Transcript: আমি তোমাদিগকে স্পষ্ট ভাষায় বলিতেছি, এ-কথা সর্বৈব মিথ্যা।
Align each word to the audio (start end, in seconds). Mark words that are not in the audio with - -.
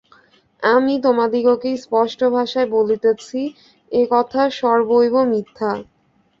আমি 0.63 0.93
তোমাদিগকে 1.03 1.69
স্পষ্ট 1.77 2.19
ভাষায় 2.35 2.69
বলিতেছি, 2.75 3.39
এ-কথা 3.91 4.41
সর্বৈব 4.59 5.13
মিথ্যা। 5.31 5.71